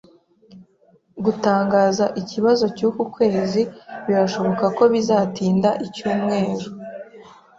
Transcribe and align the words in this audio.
Gutangaza 1.23 2.05
ikibazo 2.21 2.65
cyuku 2.77 3.01
kwezi 3.15 3.61
birashoboka 4.05 4.65
ko 4.77 4.83
bizatinda 4.93 5.69
icyumweru. 5.85 6.65